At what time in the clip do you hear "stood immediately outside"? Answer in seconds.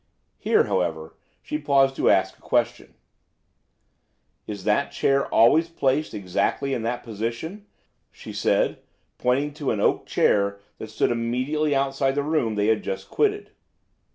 10.89-12.15